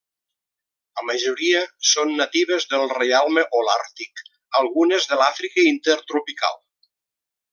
[0.99, 4.25] La majoria són natives del reialme holàrtic,
[4.61, 6.61] algunes de l'Àfrica intertropical.